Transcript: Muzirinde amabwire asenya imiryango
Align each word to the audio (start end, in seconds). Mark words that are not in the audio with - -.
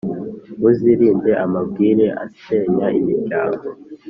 Muzirinde 0.59 1.31
amabwire 1.45 2.05
asenya 2.23 2.87
imiryango 2.99 3.65